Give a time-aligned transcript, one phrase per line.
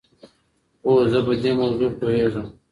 [0.85, 2.47] هو زه په دې موضوع پوهېږم.